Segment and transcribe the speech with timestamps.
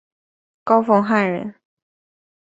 [0.63, 1.53] 高凤翰人。